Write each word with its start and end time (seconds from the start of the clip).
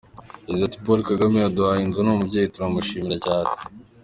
Yagize 0.45 0.63
ati 0.65 0.77
“Paul 0.83 0.99
Kagame 1.09 1.37
aduhaye 1.41 1.81
inzu 1.83 1.99
ni 2.03 2.11
umubyeyi 2.13 2.51
turamushimira 2.53 3.15
cyane. 3.25 3.51